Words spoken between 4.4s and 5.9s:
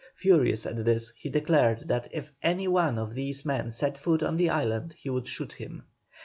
island he would shoot him.